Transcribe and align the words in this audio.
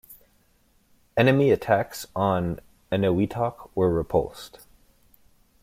Enemy 1.15 1.51
attacks 1.51 2.07
on 2.15 2.59
Eniwetok 2.91 3.69
were 3.75 3.93
repulsed. 3.93 4.57